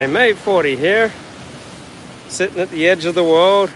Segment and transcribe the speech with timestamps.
[0.00, 1.12] May 40 here,
[2.28, 3.68] sitting at the edge of the world,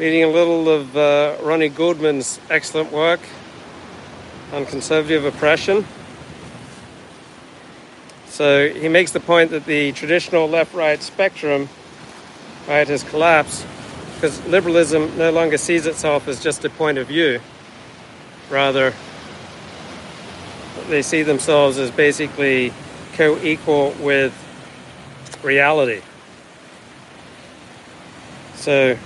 [0.00, 3.20] reading a little of uh, Ronnie Goldman's excellent work
[4.52, 5.86] on conservative oppression.
[8.30, 11.68] So he makes the point that the traditional left-right spectrum
[12.66, 13.64] right, has collapsed
[14.16, 17.38] because liberalism no longer sees itself as just a point of view.
[18.50, 18.92] Rather,
[20.88, 22.72] they see themselves as basically
[23.12, 24.34] co-equal with
[25.42, 26.02] reality.
[28.54, 28.96] So,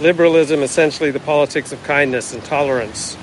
[0.00, 3.16] liberalism essentially the politics of kindness and tolerance,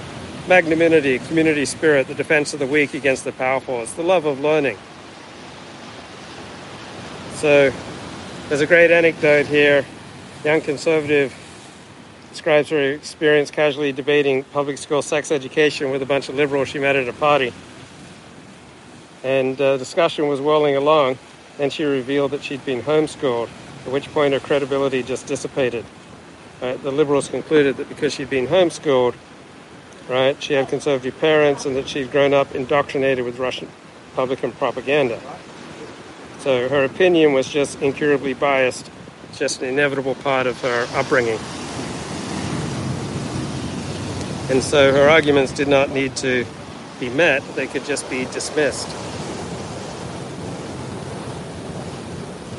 [0.47, 3.81] magnanimity, community spirit, the defense of the weak against the powerful.
[3.81, 4.77] It's the love of learning.
[7.35, 7.73] So,
[8.47, 9.85] there's a great anecdote here.
[10.43, 11.33] Young conservative
[12.29, 16.79] describes her experience casually debating public school sex education with a bunch of liberals she
[16.79, 17.53] met at a party.
[19.23, 21.17] And uh, discussion was whirling along.
[21.57, 23.49] Then she revealed that she'd been homeschooled,
[23.85, 25.85] at which point her credibility just dissipated.
[26.59, 29.15] The liberals concluded that because she'd been homeschooled,
[30.07, 33.67] right, she had conservative parents and that she'd grown up indoctrinated with Russian
[34.11, 35.19] Republican propaganda.
[36.39, 38.89] So her opinion was just incurably biased,
[39.33, 41.39] just an inevitable part of her upbringing.
[44.49, 46.45] And so her arguments did not need to
[46.99, 48.87] be met, they could just be dismissed.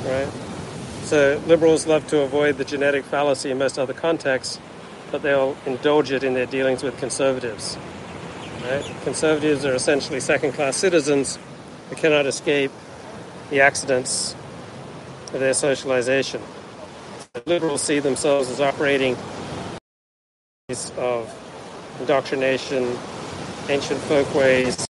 [0.05, 0.29] Right?
[1.05, 4.59] So liberals love to avoid the genetic fallacy in most other contexts,
[5.11, 7.77] but they'll indulge it in their dealings with conservatives.
[8.63, 8.85] Right?
[9.03, 11.39] Conservatives are essentially second-class citizens
[11.91, 12.71] who cannot escape
[13.51, 14.35] the accidents
[15.35, 16.41] of their socialization.
[17.35, 19.17] So liberals see themselves as operating
[20.97, 21.31] of
[22.01, 22.97] indoctrination,
[23.69, 24.87] ancient folkways.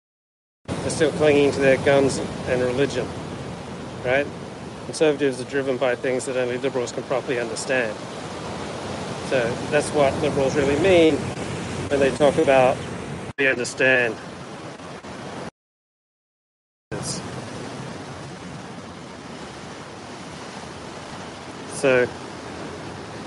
[0.67, 3.07] They're still clinging to their guns and religion,
[4.05, 4.27] right?
[4.85, 7.97] Conservatives are driven by things that only liberals can properly understand.
[9.29, 11.15] So that's what liberals really mean
[11.89, 12.77] when they talk about
[13.37, 14.15] we understand.
[21.73, 22.07] So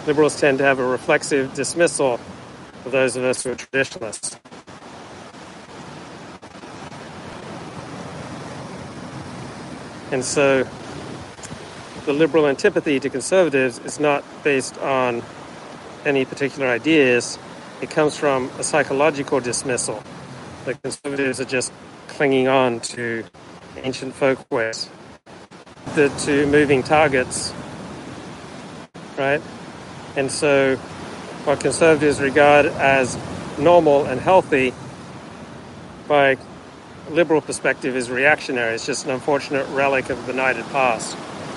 [0.07, 2.21] liberals tend to have a reflexive dismissal
[2.85, 4.39] of those of us who are traditionalists.
[10.13, 10.67] And so
[12.07, 15.23] the liberal antipathy to conservatives is not based on
[16.05, 17.37] any particular ideas.
[17.83, 20.03] It comes from a psychological dismissal.
[20.65, 21.73] The conservatives are just
[22.07, 23.25] clinging on to
[23.79, 24.89] ancient folkways,
[25.97, 27.53] the two moving targets,
[29.19, 29.43] right?
[30.17, 30.77] And so,
[31.45, 33.19] what conservatives regard as
[33.59, 34.73] normal and healthy
[36.07, 36.39] by
[37.11, 38.77] liberal perspective is reactionary.
[38.77, 41.17] It's just an unfortunate relic of the benighted past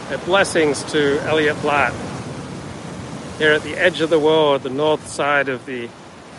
[0.09, 1.93] Uh, blessings to Elliot Blatt
[3.37, 5.87] here at the edge of the world, the north side of the,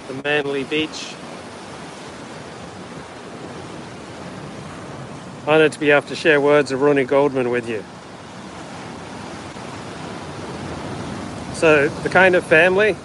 [0.08, 1.14] the Manly Beach.
[5.46, 7.84] Honored to be able to share words of Ronnie Goldman with you.
[11.54, 12.96] So, the kind of family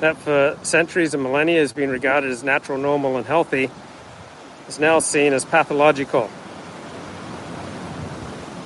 [0.00, 3.70] that for centuries and millennia has been regarded as natural, normal, and healthy
[4.66, 6.30] is now seen as pathological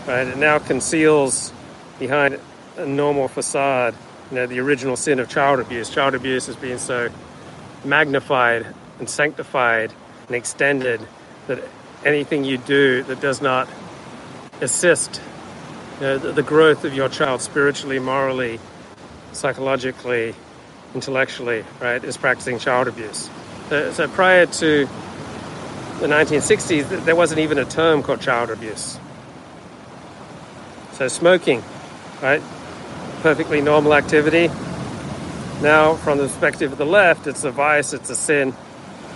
[0.07, 0.27] right?
[0.27, 1.53] It now conceals
[1.99, 2.39] behind
[2.77, 3.95] a normal facade,
[4.31, 5.91] you know, the original sin of child abuse.
[5.91, 7.09] Child abuse has been so
[7.85, 8.67] magnified
[8.99, 9.93] and sanctified
[10.27, 11.01] and extended
[11.47, 11.63] that
[12.05, 13.69] anything you do that does not
[14.61, 15.21] assist
[16.01, 18.59] you know, the, growth of your child spiritually, morally,
[19.33, 20.35] psychologically,
[20.95, 23.29] intellectually, right, is practicing child abuse.
[23.69, 24.87] So, so prior to
[26.01, 28.99] the 1960s, there wasn't even a term called child abuse.
[31.01, 31.65] So smoking,
[32.21, 32.43] right?
[33.23, 34.49] Perfectly normal activity.
[35.63, 38.53] Now, from the perspective of the left, it's a vice, it's a sin.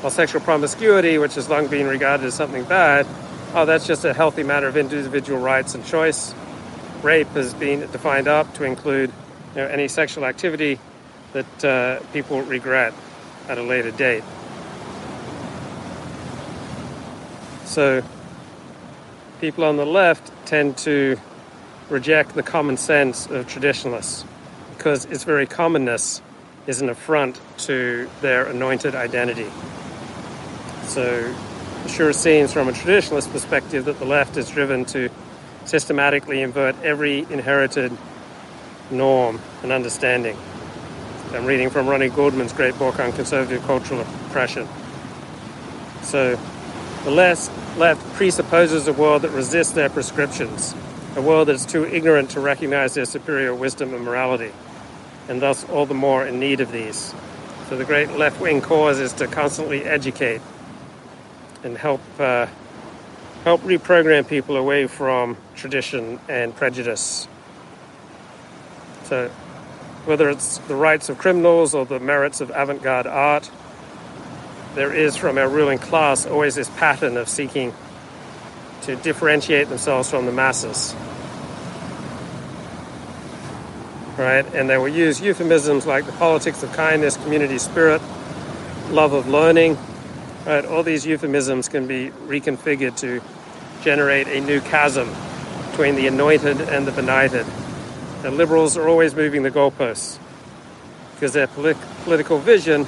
[0.01, 3.07] While sexual promiscuity, which has long been regarded as something bad,
[3.53, 6.35] oh, that's just a healthy matter of individual rights and choice.
[7.03, 9.13] Rape has been defined up to include
[9.55, 10.81] you know, any sexual activity
[11.35, 12.95] that uh, people regret
[13.47, 14.25] at a later date.
[17.67, 18.03] So,
[19.43, 21.19] people on the left tend to
[21.91, 24.25] reject the common sense of traditionalists
[24.77, 26.23] because its very commonness
[26.67, 29.51] is an affront to their anointed identity.
[30.85, 31.35] So
[31.85, 35.11] it sure seems from a traditionalist perspective that the left is driven to
[35.65, 37.97] systematically invert every inherited
[38.91, 40.37] norm and understanding.
[41.33, 44.69] I'm reading from Ronnie Goldman's great book on conservative cultural oppression.
[46.03, 46.39] So
[47.05, 50.75] the left, left presupposes a world that resists their prescriptions
[51.17, 54.53] a world that is too ignorant to recognize their superior wisdom and morality,
[55.29, 57.15] and thus all the more in need of these.
[57.69, 60.41] So the great left wing cause is to constantly educate
[61.63, 62.47] and help uh,
[63.45, 67.29] help reprogram people away from tradition and prejudice.
[69.05, 69.29] So
[70.07, 73.51] whether it's the rights of criminals or the merits of avant-garde art,
[74.75, 77.73] there is from our ruling class always this pattern of seeking
[78.85, 80.95] to differentiate themselves from the masses.
[84.17, 84.45] Right?
[84.55, 88.01] And they will use euphemisms like the politics of kindness, community spirit,
[88.91, 89.79] love of learning.
[90.47, 90.65] Right?
[90.65, 93.21] All these euphemisms can be reconfigured to
[93.83, 95.09] generate a new chasm
[95.71, 97.47] between the anointed and the benighted.
[98.23, 100.19] The liberals are always moving the goalposts
[101.15, 102.87] because their polit- political vision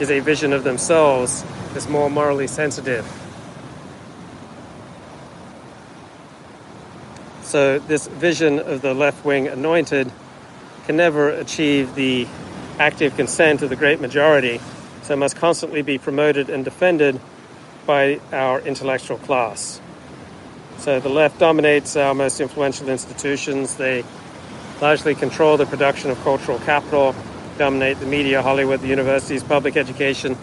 [0.00, 3.04] is a vision of themselves that's more morally sensitive.
[7.54, 10.10] So, this vision of the left wing anointed
[10.86, 12.26] can never achieve the
[12.80, 14.60] active consent of the great majority,
[15.02, 17.20] so it must constantly be promoted and defended
[17.86, 19.80] by our intellectual class.
[20.78, 23.76] So, the left dominates our most influential institutions.
[23.76, 24.02] They
[24.80, 27.14] largely control the production of cultural capital,
[27.56, 30.36] dominate the media, Hollywood, the universities, public education,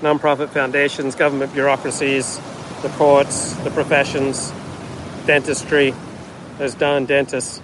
[0.00, 2.40] nonprofit foundations, government bureaucracies,
[2.80, 4.50] the courts, the professions,
[5.26, 5.92] dentistry,
[6.60, 7.62] those darn dentists.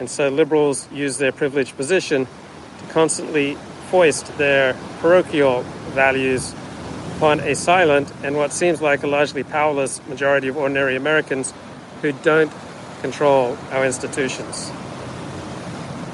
[0.00, 3.54] And so liberals use their privileged position to constantly
[3.88, 5.62] foist their parochial
[5.94, 6.52] values
[7.16, 11.54] upon a silent and what seems like a largely powerless majority of ordinary Americans
[12.02, 12.52] who don't
[13.00, 14.72] control our institutions.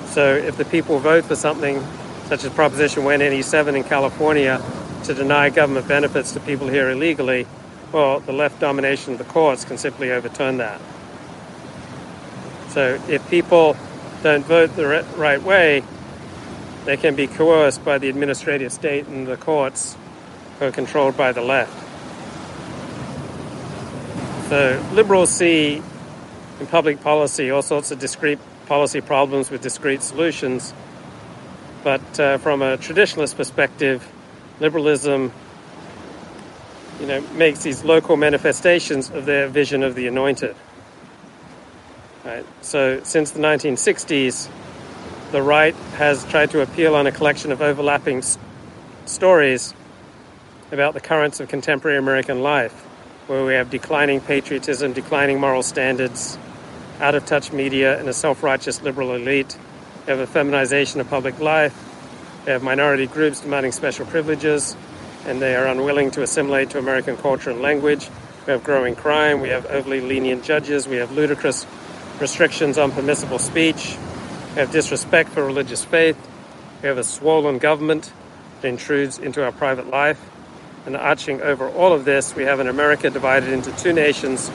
[0.08, 1.82] So if the people vote for something
[2.26, 4.62] such as Proposition 187 in California
[5.04, 7.46] to deny government benefits to people here illegally,
[7.90, 10.78] well, the left domination of the courts can simply overturn that.
[12.76, 13.74] So if people
[14.22, 15.82] don't vote the right way,
[16.84, 19.96] they can be coerced by the administrative state and the courts
[20.58, 21.72] who are controlled by the left.
[24.50, 25.82] So liberals see
[26.60, 30.74] in public policy all sorts of discrete policy problems with discrete solutions.
[31.82, 34.06] But uh, from a traditionalist perspective,
[34.60, 35.32] liberalism
[37.00, 40.54] you know, makes these local manifestations of their vision of the anointed.
[42.26, 42.44] Right?
[42.60, 44.48] So since the 1960s,
[45.30, 48.24] the right has tried to appeal on a collection of overlapping
[49.04, 49.72] stories
[50.72, 52.72] about the currents of contemporary American life,
[53.28, 56.36] where we have declining patriotism, declining moral standards,
[57.00, 59.56] out of touch media, and a self righteous liberal elite.
[60.04, 61.80] We have a feminization of public life.
[62.44, 64.74] We have minority groups demanding special privileges,
[65.26, 68.08] and they are unwilling to assimilate to American culture and language.
[68.48, 69.40] We have growing crime.
[69.40, 70.88] We have overly lenient judges.
[70.88, 71.66] We have ludicrous
[72.20, 73.96] restrictions on permissible speech.
[74.54, 76.16] We have disrespect for religious faith.
[76.82, 78.12] We have a swollen government
[78.60, 80.20] that intrudes into our private life.
[80.86, 84.50] And arching over all of this, we have an America divided into two nations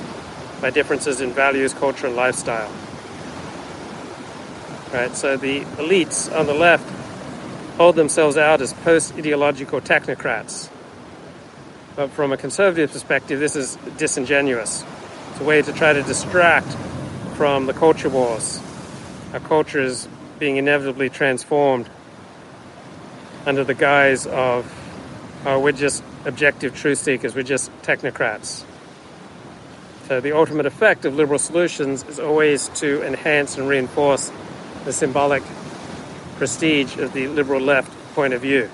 [0.61, 2.71] by differences in values, culture, and lifestyle.
[4.93, 6.89] Right, so the elites on the left
[7.77, 10.69] hold themselves out as post ideological technocrats.
[11.95, 14.85] But from a conservative perspective, this is disingenuous.
[15.31, 16.75] It's a way to try to distract
[17.41, 18.61] from the culture wars.
[19.33, 20.07] Our culture is
[20.37, 21.89] being inevitably transformed
[23.47, 24.71] under the guise of
[25.47, 28.63] oh, we're just objective truth seekers, we're just technocrats.
[30.07, 34.31] So the ultimate effect of liberal solutions is always to enhance and reinforce
[34.85, 35.41] the symbolic
[36.35, 38.69] prestige of the liberal left point of view.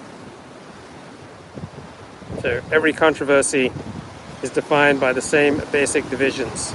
[2.41, 3.71] So every controversy
[4.43, 6.73] is defined by the same basic divisions.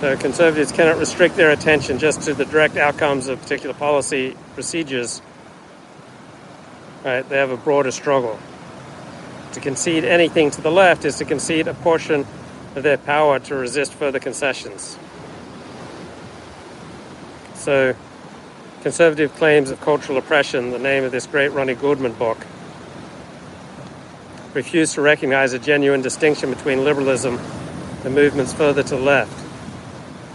[0.00, 5.20] So conservatives cannot restrict their attention just to the direct outcomes of particular policy procedures.
[7.04, 8.38] Right, they have a broader struggle.
[9.54, 12.24] To concede anything to the left is to concede a portion
[12.76, 14.96] of their power to resist further concessions.
[17.54, 17.96] So,
[18.82, 22.38] conservative claims of cultural oppression, the name of this great Ronnie Goodman book,
[24.54, 27.40] refuse to recognize a genuine distinction between liberalism
[28.04, 29.47] and movements further to the left,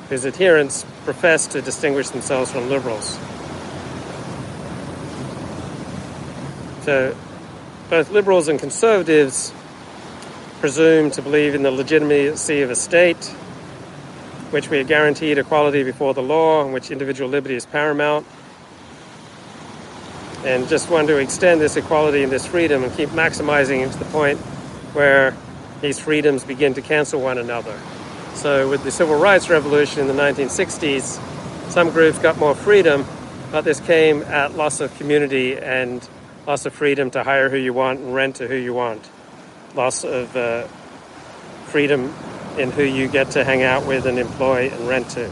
[0.10, 3.18] whose adherents profess to distinguish themselves from liberals.
[6.84, 7.16] So,
[7.90, 9.54] both liberals and conservatives
[10.60, 13.26] presume to believe in the legitimacy of a state,
[14.52, 18.26] which we are guaranteed equality before the law, in which individual liberty is paramount,
[20.46, 24.00] and just want to extend this equality and this freedom and keep maximizing it to
[24.00, 24.38] the point
[24.94, 25.36] where
[25.82, 27.78] these freedoms begin to cancel one another.
[28.36, 31.20] So, with the civil rights revolution in the 1960s,
[31.70, 33.06] some groups got more freedom,
[33.52, 36.08] but this came at loss of community and
[36.46, 39.08] loss of freedom to hire who you want and rent to who you want,
[39.76, 40.68] loss of uh,
[41.68, 42.14] freedom
[42.58, 45.32] in who you get to hang out with and employ and rent to.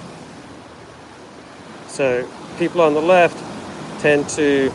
[1.87, 3.37] So, people on the left
[4.01, 4.71] tend to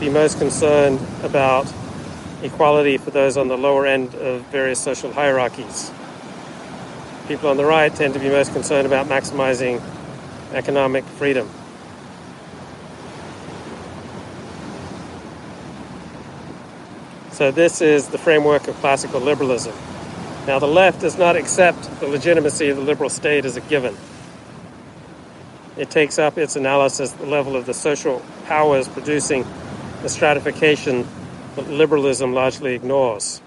[0.00, 1.72] be most concerned about
[2.42, 5.90] equality for those on the lower end of various social hierarchies.
[7.28, 9.82] People on the right tend to be most concerned about maximizing
[10.52, 11.50] economic freedom.
[17.32, 19.74] So, this is the framework of classical liberalism.
[20.46, 23.96] Now, the left does not accept the legitimacy of the liberal state as a given.
[25.76, 29.44] It takes up its analysis at the level of the social powers producing
[30.02, 31.06] the stratification
[31.56, 33.42] that liberalism largely ignores.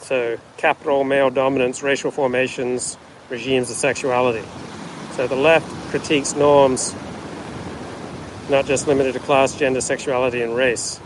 [0.00, 2.98] So, capital, male dominance, racial formations,
[3.30, 4.46] regimes of sexuality.
[5.12, 6.94] So, the left critiques norms
[8.50, 11.00] not just limited to class, gender, sexuality, and race.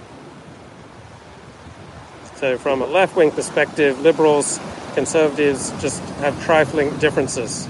[2.37, 4.59] So, from a left wing perspective, liberals,
[4.95, 7.69] conservatives just have trifling differences.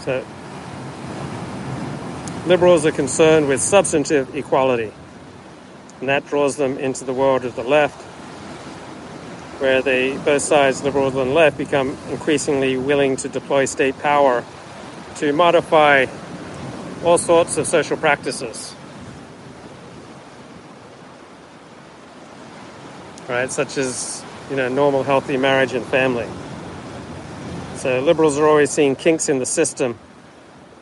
[0.00, 0.24] So,
[2.46, 4.92] liberals are concerned with substantive equality,
[6.00, 8.07] and that draws them into the world of the left,
[9.58, 14.44] where they, both sides, liberals and left, become increasingly willing to deploy state power
[15.16, 16.06] to modify
[17.04, 18.74] all sorts of social practices.
[23.28, 26.26] Right, such as you know, normal, healthy marriage and family.
[27.76, 29.98] So liberals are always seeing kinks in the system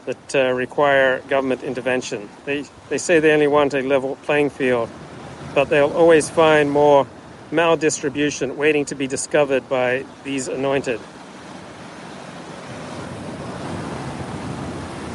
[0.04, 2.28] that uh, require government intervention.
[2.44, 4.88] They, they say they only want a level playing field,
[5.54, 7.06] but they'll always find more
[7.50, 11.00] maldistribution waiting to be discovered by these anointed.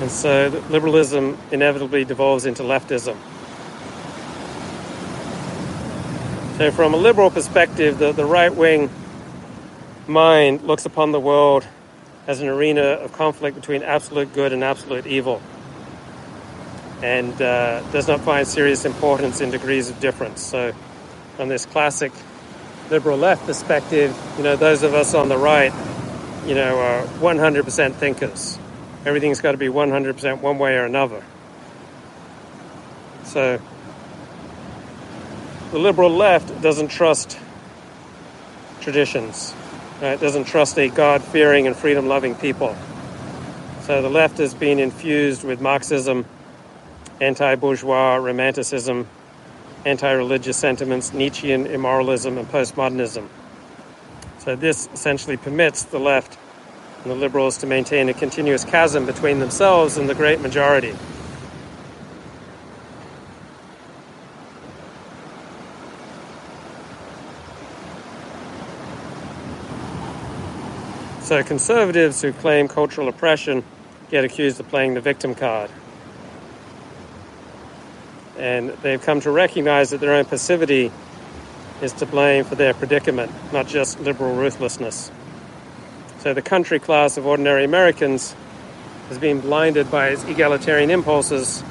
[0.02, 3.18] And so liberalism inevitably devolves into leftism.
[6.58, 8.90] So, from a liberal perspective, the, the right wing
[10.08, 11.66] mind looks upon the world
[12.28, 15.42] as an arena of conflict between absolute good and absolute evil
[17.02, 20.42] and uh, does not find serious importance in degrees of difference.
[20.42, 20.74] So,
[21.42, 22.12] from this classic
[22.92, 25.74] liberal left perspective, you know, those of us on the right,
[26.46, 28.60] you know, are 100% thinkers.
[29.08, 31.24] Everything's got to be 100% one way or another.
[33.24, 33.60] So,
[35.72, 37.40] the liberal left doesn't trust
[38.82, 39.52] traditions
[40.00, 42.78] right, It doesn't trust a God fearing and freedom loving people.
[43.88, 46.24] So the left has been infused with Marxism,
[47.20, 49.08] anti bourgeois romanticism,
[49.86, 53.28] anti religious sentiments, Nietzschean immoralism, and postmodernism.
[54.40, 56.38] So this essentially permits the left
[57.04, 60.96] and the liberals to maintain a continuous chasm between themselves and the great majority.
[71.32, 73.64] So conservatives who claim cultural oppression
[74.10, 75.72] get accused of playing the victim card.
[78.42, 80.92] And they've come to recognize that their own passivity
[81.80, 85.12] is to blame for their predicament, not just liberal ruthlessness.
[86.22, 88.36] So the country class of ordinary Americans
[89.10, 91.64] has been blinded by its egalitarian impulses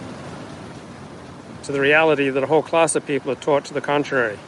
[1.64, 4.38] to the reality that a whole class of people are taught to the contrary.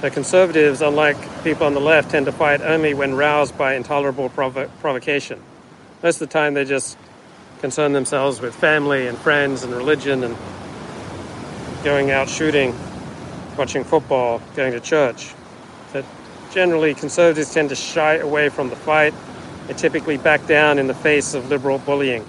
[0.00, 4.28] So conservatives, unlike people on the left, tend to fight only when roused by intolerable
[4.28, 5.40] provo- provocation.
[6.02, 6.98] Most of the time, they just
[7.60, 10.36] concern themselves with family and friends and religion and
[11.82, 12.74] going out shooting,
[13.56, 15.34] watching football, going to church.
[15.92, 16.04] But
[16.52, 19.14] generally, conservatives tend to shy away from the fight.
[19.66, 22.24] They typically back down in the face of liberal bullying.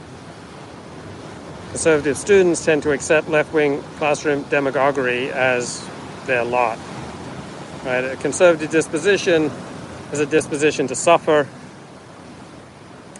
[1.69, 5.87] Conservative students tend to accept left wing classroom demagoguery as
[6.25, 6.77] their lot.
[7.83, 8.03] Right?
[8.03, 9.51] A conservative disposition
[10.11, 11.47] is a disposition to suffer.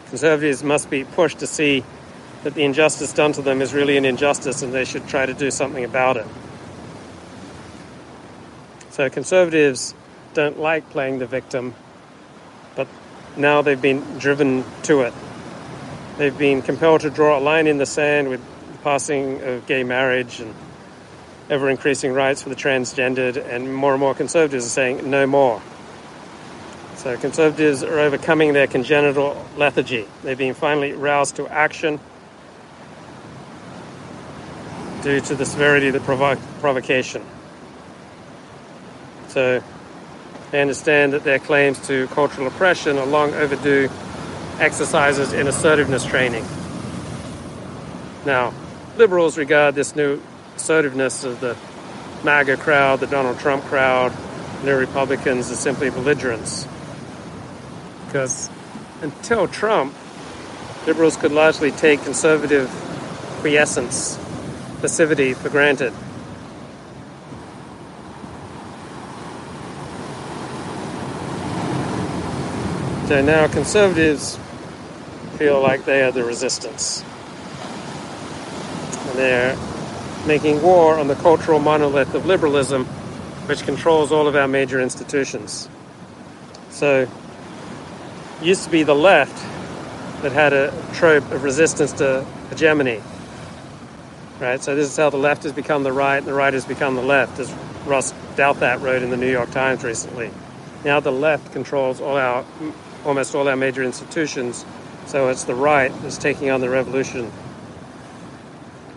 [0.10, 1.84] Conservatives must be pushed to see
[2.44, 5.34] that the injustice done to them is really an injustice and they should try to
[5.34, 6.28] do something about it.
[8.92, 9.96] So conservatives
[10.34, 11.74] don't like playing the victim,
[12.76, 12.88] but
[13.38, 15.14] now they've been driven to it.
[16.18, 19.84] They've been compelled to draw a line in the sand with the passing of gay
[19.84, 20.54] marriage and
[21.50, 25.62] ever increasing rights for the transgendered, and more and more conservatives are saying no more.
[26.96, 30.08] So conservatives are overcoming their congenital lethargy.
[30.24, 32.00] They're being finally roused to action
[35.04, 37.24] due to the severity of the provo- provocation.
[39.28, 39.62] So
[40.54, 43.90] They understand that their claims to cultural oppression are long overdue
[44.60, 46.46] exercises in assertiveness training.
[48.24, 48.54] Now,
[48.96, 50.22] liberals regard this new
[50.56, 51.58] assertiveness of the
[52.24, 54.14] MAGA crowd, the Donald Trump crowd,
[54.64, 56.68] new Republicans as simply belligerents.
[58.06, 58.52] Because
[59.02, 59.96] until Trump,
[60.86, 62.70] liberals could largely take conservative
[63.42, 64.20] quiescence,
[64.84, 65.94] passivity for granted.
[73.08, 74.38] So now conservatives
[75.38, 77.02] feel like they are the resistance.
[79.08, 79.58] And they're
[80.28, 82.84] making war on the cultural monolith of liberalism,
[83.46, 85.70] which controls all of our major institutions.
[86.72, 87.08] So,
[88.42, 89.38] used to be the left
[90.24, 93.02] that had a trope of resistance to hegemony.
[94.44, 94.62] Right?
[94.62, 96.96] So, this is how the left has become the right and the right has become
[96.96, 97.50] the left, as
[97.86, 100.32] Ross Douthat wrote in the New York Times recently.
[100.84, 102.44] Now the left controls all our
[103.06, 104.66] almost all our major institutions.
[105.06, 107.32] So it's the right that's taking on the revolution.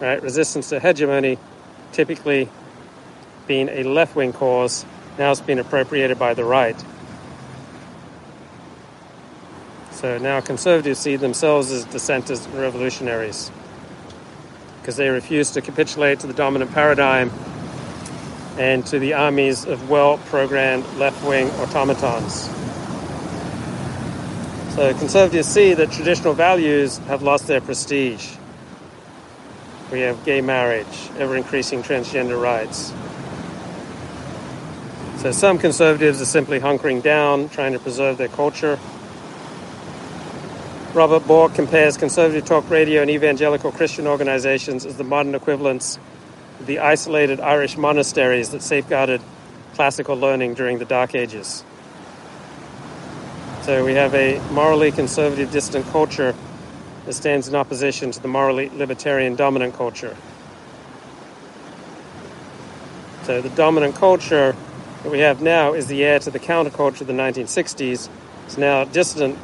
[0.00, 0.20] Right?
[0.20, 1.38] Resistance to hegemony,
[1.92, 2.48] typically
[3.46, 4.84] being a left wing cause,
[5.16, 6.76] now it's been appropriated by the right.
[9.92, 13.52] So now conservatives see themselves as dissenters and revolutionaries
[14.86, 17.28] because they refuse to capitulate to the dominant paradigm
[18.56, 22.48] and to the armies of well programmed left wing automatons.
[24.76, 28.36] So conservatives see that traditional values have lost their prestige.
[29.90, 32.92] We have gay marriage, ever increasing transgender rights.
[35.20, 38.78] So some conservatives are simply hunkering down, trying to preserve their culture.
[40.96, 45.98] Robert Bork compares conservative talk radio and evangelical Christian organizations as the modern equivalents
[46.58, 49.20] of the isolated Irish monasteries that safeguarded
[49.74, 51.64] classical learning during the Dark Ages.
[53.60, 56.34] So we have a morally conservative distant culture
[57.04, 60.16] that stands in opposition to the morally libertarian dominant culture.
[63.25, 64.56] So the dominant culture
[65.02, 68.08] that we have now is the heir to the counterculture of the 1960s.
[68.47, 69.36] It's now dissident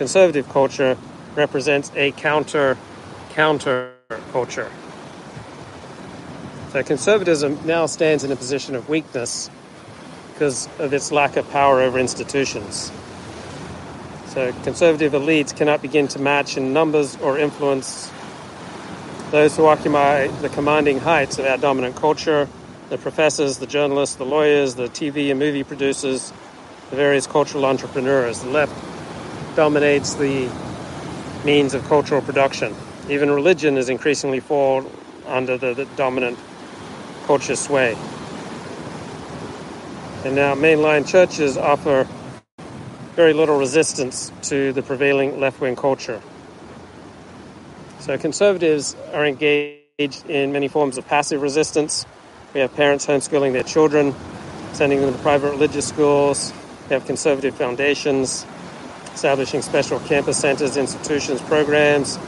[0.00, 0.96] conservative culture
[1.34, 2.78] represents a counter
[3.34, 3.92] counter
[4.32, 4.72] culture.
[6.70, 9.50] So conservatism now stands in a position of weakness
[10.32, 12.90] because of its lack of power over institutions.
[14.28, 18.10] So conservative elites cannot begin to match in numbers or influence
[19.30, 22.48] those who occupy the commanding heights of our dominant culture
[22.88, 26.32] the professors, the journalists, the lawyers, the TV and movie producers,
[26.88, 28.40] the various cultural entrepreneurs.
[28.40, 28.72] The left
[29.54, 30.50] dominates the
[31.44, 32.74] means of cultural production.
[33.08, 34.84] Even religion is increasingly fall
[35.26, 36.38] under the, the dominant
[37.26, 37.96] culture sway.
[40.24, 42.06] And now mainline churches offer
[43.16, 46.20] very little resistance to the prevailing left wing culture.
[48.00, 52.06] So conservatives are engaged in many forms of passive resistance.
[52.54, 54.14] We have parents homeschooling their children,
[54.72, 56.52] sending them to private religious schools.
[56.88, 58.44] We have conservative foundations,
[59.14, 62.18] establishing special campus centers, institutions, programs.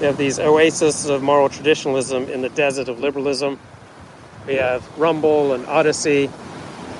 [0.00, 3.58] We have these oases of moral traditionalism in the desert of liberalism.
[4.46, 6.28] We have Rumble and Odysee,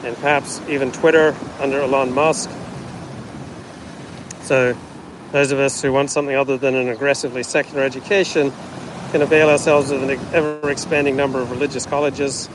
[0.05, 2.51] and perhaps even Twitter under Elon Musk.
[4.43, 4.77] So,
[5.33, 8.53] those of us who want something other than an aggressively secular education
[9.11, 12.49] can avail ourselves of an ever expanding number of religious colleges.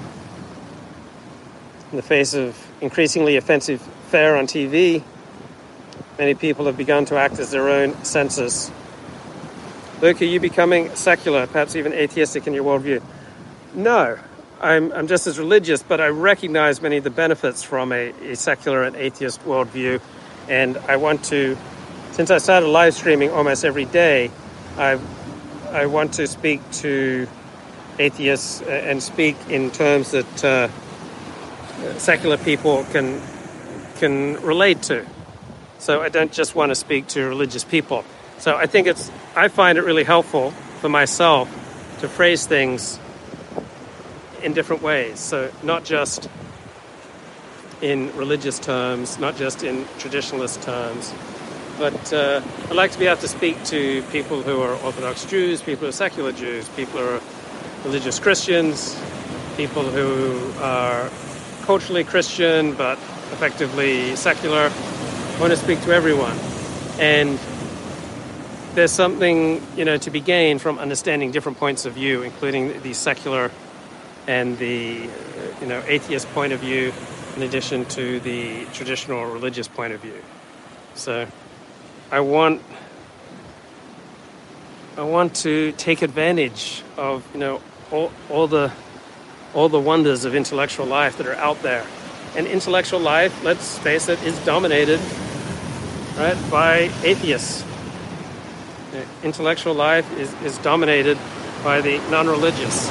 [1.92, 5.04] In the face of increasingly offensive fare on TV,
[6.18, 8.72] many people have begun to act as their own censors.
[10.02, 13.02] Luke, are you becoming secular, perhaps even atheistic in your worldview?
[13.74, 14.18] No,
[14.62, 18.36] I'm, I'm just as religious, but I recognize many of the benefits from a, a
[18.36, 20.02] secular and atheist worldview,
[20.48, 21.58] and I want to
[22.18, 24.32] since I started live streaming almost every day,
[24.76, 25.00] I
[25.72, 27.28] I want to speak to
[28.00, 30.68] atheists and speak in terms that uh,
[32.00, 33.22] secular people can
[33.98, 35.06] can relate to.
[35.80, 38.04] So I don't just want to speak to religious people.
[38.40, 41.50] So I think it's I find it really helpful for myself
[42.00, 43.00] to phrase things
[44.44, 45.20] in different ways.
[45.20, 46.30] So not just
[47.82, 51.14] in religious terms, not just in traditionalist terms,
[51.78, 55.62] but uh, I'd like to be able to speak to people who are Orthodox Jews,
[55.62, 57.22] people who are secular Jews, people who are
[57.84, 59.00] religious Christians,
[59.58, 61.10] people who are
[61.64, 62.98] culturally Christian but
[63.32, 64.72] effectively secular.
[65.38, 66.36] I want to speak to everyone.
[67.00, 67.40] And
[68.74, 72.94] there's something, you know, to be gained from understanding different points of view, including the
[72.94, 73.52] secular
[74.26, 76.92] and the, uh, you know, atheist point of view.
[77.36, 80.24] in addition to the traditional religious point of view.
[80.96, 81.28] So
[82.12, 82.64] I want
[84.98, 88.72] I want to take advantage of you know all, all the
[89.54, 91.86] all the wonders of intellectual life that are out there.
[92.36, 95.00] And intellectual life, let's face it, is dominated
[96.18, 97.64] right by atheists.
[99.24, 101.18] Intellectual life is, is dominated
[101.64, 102.90] by the non-religious.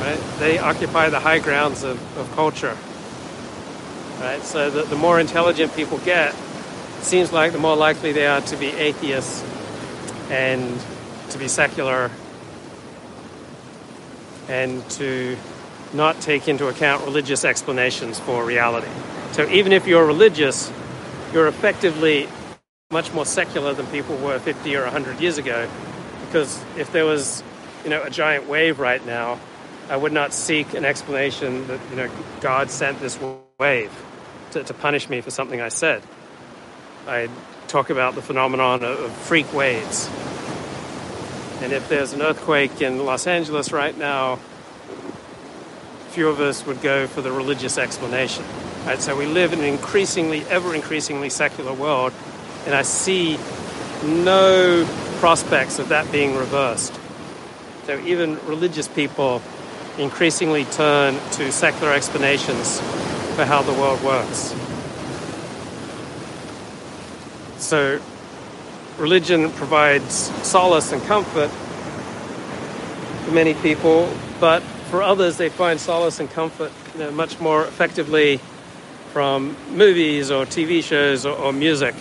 [0.00, 0.18] Right?
[0.38, 2.76] They occupy the high grounds of, of culture.
[4.20, 4.42] Right?
[4.42, 8.40] So the, the more intelligent people get, it seems like the more likely they are
[8.40, 9.44] to be atheists
[10.30, 10.80] and
[11.30, 12.10] to be secular
[14.48, 15.36] and to
[15.92, 18.88] not take into account religious explanations for reality.
[19.32, 20.72] So even if you're religious,
[21.32, 22.28] you're effectively
[22.90, 25.68] much more secular than people were 50 or 100 years ago
[26.26, 27.42] because if there was
[27.84, 29.38] you know a giant wave right now
[29.88, 32.08] i would not seek an explanation that you know
[32.40, 33.18] god sent this
[33.58, 33.92] wave
[34.52, 36.02] to, to punish me for something i said
[37.08, 37.28] i
[37.66, 40.08] talk about the phenomenon of freak waves
[41.62, 44.38] and if there's an earthquake in Los Angeles right now,
[46.10, 48.44] few of us would go for the religious explanation.
[48.86, 49.00] Right?
[49.00, 52.12] So we live in an increasingly, ever increasingly secular world,
[52.66, 53.36] and I see
[54.04, 56.96] no prospects of that being reversed.
[57.86, 59.42] So even religious people
[59.98, 62.78] increasingly turn to secular explanations
[63.34, 64.54] for how the world works.
[67.58, 68.00] So
[68.98, 70.14] religion provides
[70.46, 71.48] solace and comfort
[73.24, 77.66] for many people, but for others, they find solace and comfort you know, much more
[77.66, 78.40] effectively
[79.16, 81.94] from movies or TV shows or, or, music.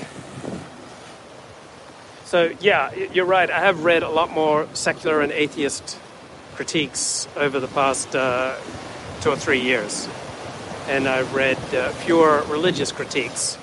[2.25, 3.49] So, yeah, you're right.
[3.49, 5.97] I have read a lot more secular and atheist
[6.56, 8.58] critiques over the past uh,
[9.21, 10.10] two or three years.
[10.89, 13.58] And I've read uh, fewer religious critiques.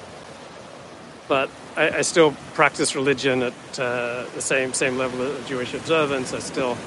[1.29, 6.33] But I, I still practice religion at uh, the same same level of Jewish observance.
[6.33, 6.79] I still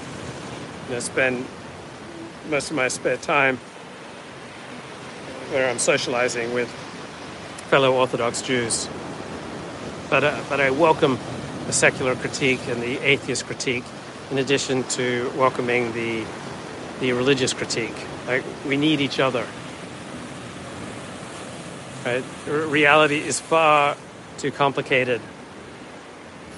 [0.87, 1.45] you know, spend
[2.49, 3.59] most of my spare time
[5.51, 6.69] where I'm socializing with
[7.69, 8.89] fellow Orthodox Jews.
[10.09, 11.17] But, uh, but I welcome
[11.67, 13.83] the secular critique and the atheist critique
[14.31, 16.25] in addition to welcoming the,
[16.99, 17.95] the religious critique.
[18.27, 19.45] Like, we need each other.
[22.05, 22.23] Right?
[22.47, 23.97] Reality is far
[24.37, 25.21] too complicated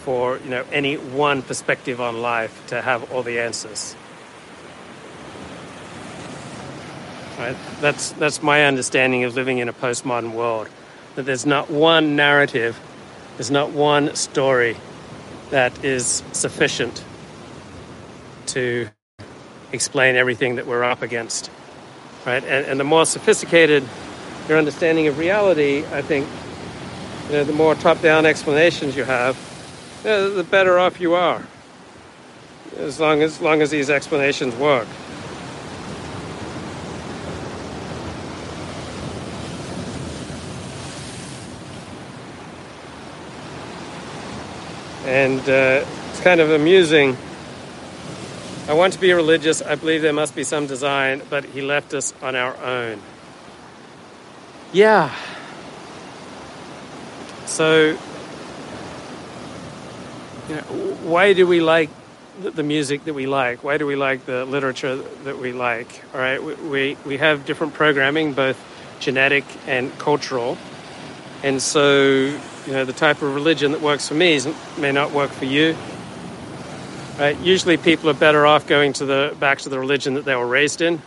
[0.04, 3.95] for you know any one perspective on life to have all the answers.
[7.38, 7.56] Right?
[7.82, 10.69] That's that's my understanding of living in a postmodern world.
[11.15, 12.80] That there's not one narrative,
[13.38, 14.78] there's not one story
[15.52, 17.04] that is sufficient
[18.47, 18.89] to
[19.71, 21.52] explain everything that we're up against.
[22.26, 22.43] Right?
[22.43, 23.84] And, and the more sophisticated
[24.47, 26.28] your understanding of reality, I think
[27.28, 29.38] you know, the more top-down explanations you have,
[30.04, 31.43] you know, the better off you are.
[32.78, 34.88] As long as, as long as these explanations work.
[45.08, 47.17] And uh, it's kind of amusing.
[48.67, 49.62] I want to be religious.
[49.62, 53.02] I believe there must be some design, but he left us on our own.
[54.74, 55.15] Yeah,
[57.48, 57.98] so,
[60.50, 61.89] you know, why do we like
[62.39, 63.63] the music that we like?
[63.63, 66.04] Why do we like the literature that we like?
[66.13, 68.63] All right, we, we have different programming, both
[69.00, 70.58] genetic and cultural.
[71.43, 72.04] And so,
[72.65, 74.39] you know, the type of religion that works for me
[74.78, 75.76] may not work for you.
[77.19, 77.39] Right?
[77.39, 80.47] Usually people are better off going to the back to the religion that they were
[80.47, 81.02] raised in.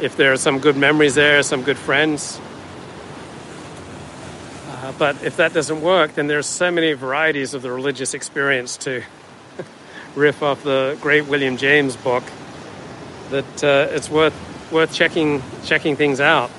[0.00, 2.40] If there are some good memories there, some good friends,
[4.84, 8.76] uh, but if that doesn't work, then there's so many varieties of the religious experience
[8.76, 9.02] to
[10.14, 12.22] riff off the great William James book
[13.30, 14.34] that uh, it's worth
[14.70, 16.50] worth checking checking things out.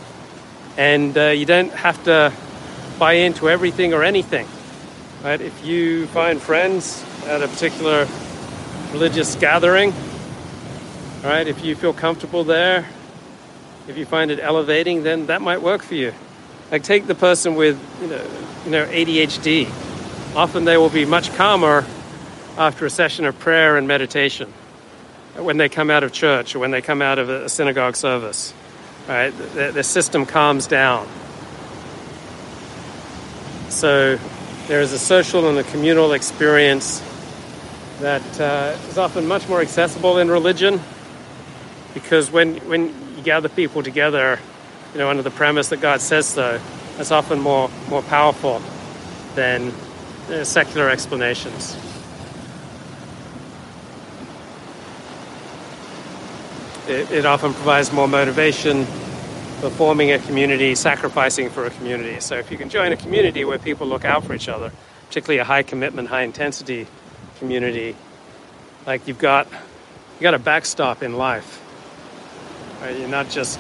[0.77, 2.33] And uh, you don't have to
[2.99, 4.47] buy into everything or anything.
[5.23, 5.41] Right?
[5.41, 8.07] If you find friends at a particular
[8.91, 9.93] religious gathering,
[11.23, 11.47] right?
[11.47, 12.87] If you feel comfortable there,
[13.87, 16.13] if you find it elevating, then that might work for you.
[16.71, 18.23] Like take the person with you know,
[18.65, 19.69] you know ADHD.
[20.35, 21.85] Often they will be much calmer
[22.57, 24.53] after a session of prayer and meditation
[25.35, 28.53] when they come out of church or when they come out of a synagogue service.
[29.07, 31.07] Right, the, the system calms down.
[33.69, 34.17] So
[34.67, 37.03] there is a social and a communal experience
[37.99, 40.81] that uh, is often much more accessible in religion
[41.93, 44.39] because when when you gather people together,
[44.93, 46.59] you know, under the premise that God says so,
[46.97, 48.61] that's often more more powerful
[49.35, 49.71] than
[50.29, 51.77] uh, secular explanations.
[56.87, 58.85] It, it often provides more motivation
[59.59, 62.19] for forming a community, sacrificing for a community.
[62.19, 64.71] So if you can join a community where people look out for each other,
[65.07, 66.87] particularly a high commitment, high intensity
[67.39, 67.95] community,
[68.85, 71.61] like you've got you got a backstop in life.
[72.81, 72.97] Right?
[72.97, 73.59] You're not just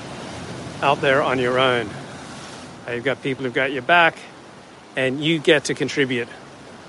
[0.81, 1.89] out there on your own.
[2.87, 4.17] Uh, you've got people who've got your back,
[4.95, 6.27] and you get to contribute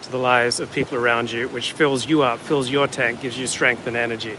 [0.03, 3.39] to the lives of people around you, which fills you up, fills your tank, gives
[3.39, 4.37] you strength and energy.